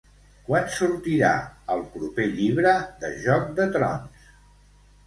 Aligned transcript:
Quan 0.45 0.63
sortirà 0.75 1.29
el 1.75 1.85
proper 1.99 2.27
llibre 2.41 2.75
de 3.05 3.17
"Joc 3.29 3.57
de 3.63 3.71
trons"? 3.79 4.35